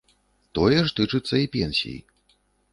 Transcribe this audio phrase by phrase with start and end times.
[0.57, 1.97] Тое ж тычыцца і пенсій.